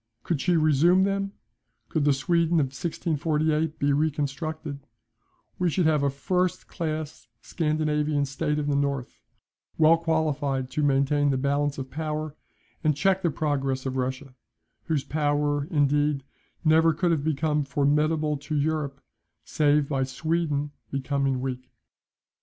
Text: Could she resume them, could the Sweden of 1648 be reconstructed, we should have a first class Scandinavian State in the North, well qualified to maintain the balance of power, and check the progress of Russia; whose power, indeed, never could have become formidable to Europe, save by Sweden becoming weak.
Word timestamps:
Could 0.23 0.41
she 0.41 0.57
resume 0.57 1.03
them, 1.03 1.33
could 1.87 2.05
the 2.05 2.11
Sweden 2.11 2.59
of 2.59 2.73
1648 2.73 3.77
be 3.77 3.93
reconstructed, 3.93 4.79
we 5.59 5.69
should 5.69 5.85
have 5.85 6.01
a 6.01 6.09
first 6.09 6.65
class 6.67 7.27
Scandinavian 7.43 8.25
State 8.25 8.57
in 8.57 8.67
the 8.67 8.75
North, 8.75 9.21
well 9.77 9.97
qualified 9.99 10.71
to 10.71 10.81
maintain 10.81 11.29
the 11.29 11.37
balance 11.37 11.77
of 11.77 11.91
power, 11.91 12.35
and 12.83 12.97
check 12.97 13.21
the 13.21 13.29
progress 13.29 13.85
of 13.85 13.95
Russia; 13.95 14.33
whose 14.85 15.03
power, 15.03 15.65
indeed, 15.65 16.23
never 16.65 16.95
could 16.95 17.11
have 17.11 17.23
become 17.23 17.63
formidable 17.63 18.37
to 18.37 18.55
Europe, 18.55 19.01
save 19.45 19.87
by 19.87 20.01
Sweden 20.03 20.71
becoming 20.89 21.41
weak. 21.41 21.69